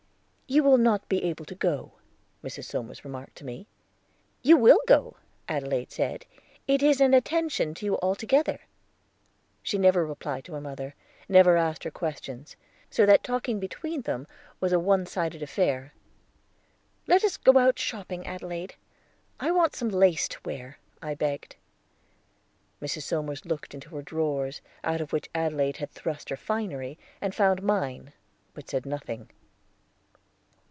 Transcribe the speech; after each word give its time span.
"You 0.47 0.63
will 0.63 0.77
not 0.77 1.07
be 1.07 1.23
able 1.23 1.45
to 1.45 1.55
go," 1.55 1.93
Mrs. 2.43 2.65
Somers 2.65 3.05
remarked 3.05 3.37
to 3.37 3.45
me. 3.45 3.67
"You 4.41 4.57
will 4.57 4.81
go," 4.85 5.15
Adelaide 5.47 5.93
said; 5.93 6.25
"it 6.67 6.83
is 6.83 6.99
an 6.99 7.13
attention 7.13 7.73
to 7.75 7.85
you 7.85 7.97
altogether." 7.99 8.59
She 9.63 9.77
never 9.77 10.05
replied 10.05 10.43
to 10.43 10.51
her 10.55 10.59
mother, 10.59 10.93
never 11.29 11.55
asked 11.55 11.85
her 11.85 11.87
any 11.87 11.93
questions, 11.93 12.57
so 12.89 13.05
that 13.05 13.23
talking 13.23 13.61
between 13.61 14.01
them 14.01 14.27
was 14.59 14.73
a 14.73 14.79
one 14.81 15.05
sided 15.05 15.41
affair. 15.41 15.93
"Let 17.07 17.23
us 17.23 17.37
go 17.37 17.57
out 17.57 17.79
shopping, 17.79 18.27
Adelaide; 18.27 18.75
I 19.39 19.51
want 19.51 19.73
some 19.73 19.87
lace 19.87 20.27
to 20.27 20.39
wear," 20.43 20.79
I 21.01 21.15
begged. 21.15 21.55
Mrs. 22.81 23.03
Somers 23.03 23.45
looked 23.45 23.73
into 23.73 23.95
her 23.95 24.01
drawers, 24.01 24.59
out 24.83 24.99
of 24.99 25.13
which 25.13 25.29
Adelaide 25.33 25.77
had 25.77 25.91
thrust 25.91 26.27
her 26.27 26.35
finery, 26.35 26.99
and 27.21 27.33
found 27.33 27.63
mine, 27.63 28.11
but 28.53 28.69
said 28.69 28.85
nothing. 28.85 29.29